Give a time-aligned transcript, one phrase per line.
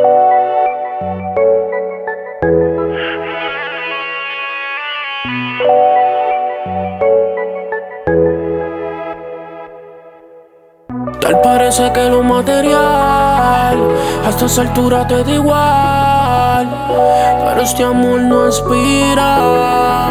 [0.00, 0.08] Tal
[11.42, 12.78] parece que lo material
[14.24, 16.68] a estas alturas te da igual,
[17.44, 20.08] pero este amor no inspira.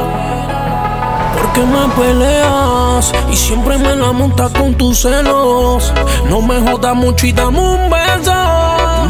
[1.33, 5.91] Porque me peleas y siempre me la montas con tus celos.
[6.29, 8.48] No me jodas mucho y dame un beso.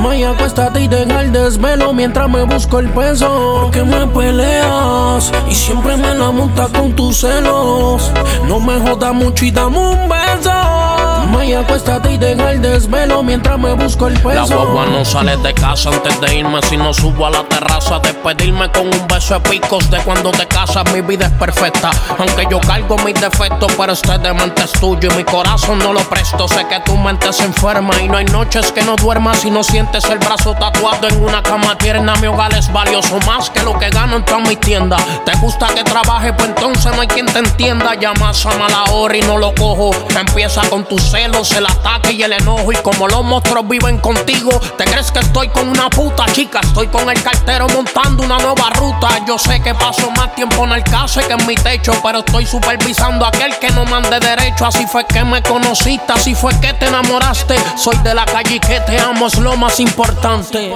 [0.02, 3.60] Maya, acuéstate y deja el desvelo mientras me busco el peso.
[3.64, 8.12] Porque me peleas y siempre me la montas con tus celos.
[8.48, 10.99] No me jodas mucho y dame un beso.
[11.30, 14.34] Maya, acuéstate y deja el desvelo mientras me busco el peso.
[14.34, 16.60] La guagua no sale de casa antes de irme.
[16.64, 20.48] Si no subo a la terraza, despedirme con un beso de picos de cuando te
[20.48, 20.92] casas.
[20.92, 21.92] Mi vida es perfecta.
[22.18, 26.02] Aunque yo cargo mis defectos, pero este demente es tuyo y mi corazón no lo
[26.02, 26.48] presto.
[26.48, 29.64] Sé que tu mente se enferma y no hay noches que no duermas si no
[29.64, 32.16] sientes el brazo tatuado en una cama tierna.
[32.16, 34.98] Mi hogar es valioso más que lo que gano en toda mi tienda.
[35.26, 37.94] Te gusta que trabaje, pues entonces no hay quien te entienda.
[37.94, 39.92] Llamas a mala hora y no lo cojo.
[40.18, 42.72] Empieza con tu celos, el ataque y el enojo.
[42.72, 46.62] Y como los monstruos viven contigo, te crees que estoy con una puta chica.
[46.62, 49.10] Estoy con el cartero montando una nueva ruta.
[49.28, 52.46] Yo sé que paso más tiempo en el caso que en mi techo, pero estoy
[52.46, 54.66] supervisando a aquel que no mande derecho.
[54.66, 57.56] Así fue que me conociste, así fue que te enamoraste.
[57.76, 60.74] Soy de la calle y que te amo, es lo más importante.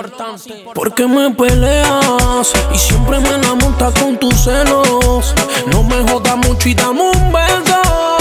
[0.76, 5.34] Porque me peleas y siempre me la montas con tus celos.
[5.68, 8.13] No me jodas mucho y dame un beso.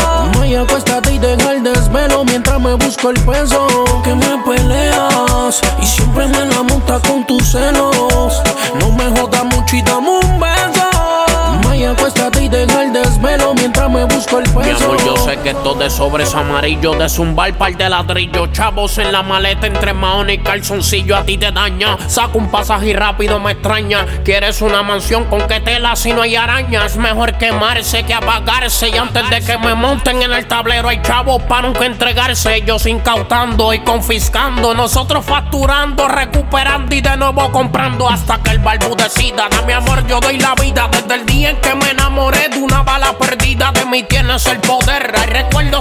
[2.75, 3.67] Busco el peso.
[4.05, 8.43] Que me peleas y siempre me la montas con tus celos.
[8.81, 10.02] No me jodas mucho y dame
[15.63, 20.39] de sobres amarillo, de zumbar par de ladrillo, chavos en la maleta entre maón y
[20.39, 21.97] calzoncillo a ti te daña.
[22.09, 24.05] Saco un pasaje rápido me extraña.
[24.25, 26.97] Quieres una mansión con que tela si no hay arañas.
[26.97, 28.89] Mejor quemarse que apagarse.
[28.89, 32.57] Y antes de que me monten en el tablero hay chavos para nunca entregarse.
[32.57, 34.75] Ellos incautando y confiscando.
[34.75, 39.49] Nosotros facturando, recuperando y de nuevo comprando hasta que el barbu decida.
[39.49, 42.59] Da mi amor, yo doy la vida desde el día en que me enamoré de
[42.59, 43.71] una bala perdida.
[43.71, 45.15] De mí tienes el poder.
[45.17, 45.27] Hay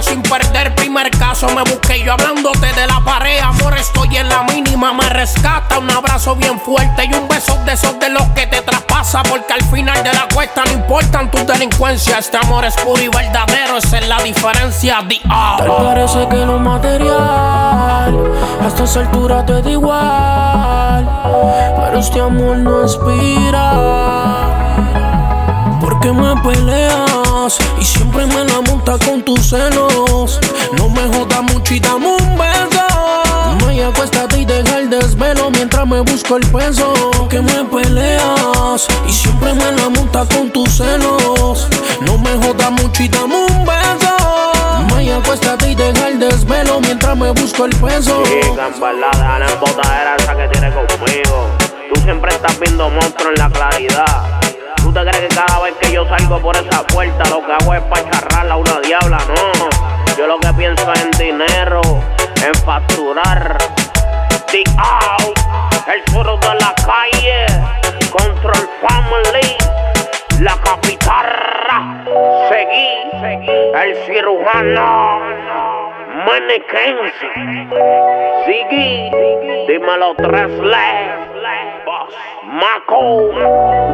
[0.02, 0.74] sin perder.
[0.74, 3.38] Primer caso me busqué yo hablándote de la pared.
[3.40, 4.92] Amor, estoy en la mínima.
[4.92, 8.62] Me rescata un abrazo bien fuerte y un beso de esos de los que te
[8.62, 9.22] traspasa.
[9.22, 12.26] Porque al final de la cuesta no importan tus delincuencias.
[12.26, 13.76] Este amor es puro y verdadero.
[13.78, 15.04] Esa es la diferencia.
[15.08, 15.84] The Tal hour.
[15.84, 17.18] parece que lo material
[18.60, 21.08] a estas alturas te da igual,
[21.76, 23.72] pero este amor no inspira.
[25.80, 26.34] Porque me
[27.42, 30.38] y siempre me la montas con tus celos.
[30.76, 32.86] No me jodas mucho y dame un beso.
[33.60, 36.92] Maya, acuéstate y deja el desvelo mientras me busco el peso.
[37.28, 41.66] Que me peleas y siempre me la montas con tus celos.
[42.02, 44.92] No me jodas mucho y dame un beso.
[44.92, 48.22] Maya, acuéstate y deja el desvelo mientras me busco el peso.
[48.22, 51.48] Chica, en verdad, deja la embotadera esa que tiene conmigo.
[51.92, 54.11] Tú siempre estás viendo monstruos en la claridad.
[57.82, 59.18] Es pacharrarla a una diabla?
[59.18, 59.68] No.
[60.16, 61.80] Yo lo que pienso es en dinero,
[62.44, 63.58] en facturar.
[64.50, 65.38] The out,
[65.86, 67.46] el churro de la calle,
[68.10, 69.56] Control Family,
[70.40, 72.04] la capitarra.
[72.50, 72.98] Seguí,
[73.74, 75.20] el cirujano,
[76.26, 76.96] Mannequin.
[78.44, 79.10] Ziggy,
[79.68, 81.22] dímelo tres le.
[82.52, 83.30] Maco,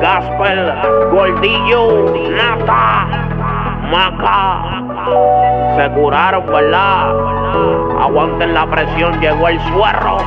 [0.00, 0.72] Gaspel,
[1.12, 3.38] Gordillo, Nata,
[3.91, 4.82] Maca.
[5.76, 7.15] Se curaron, ¿verdad?
[8.00, 10.19] Aguanten la presión, llegó el suerro.